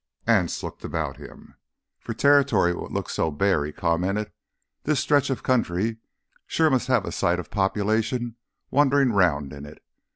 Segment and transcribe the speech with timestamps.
[0.25, 1.53] Anse looked about him.
[1.99, 4.31] "For territory what looks so bare," he commented,
[4.81, 5.97] "this stretch of country
[6.47, 8.35] sure must have a sight of population
[8.71, 9.83] wanderin' 'round in it.